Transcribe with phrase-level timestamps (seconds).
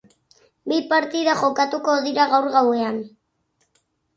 [0.71, 2.99] Bi partida jokatuko dira gaur gauean.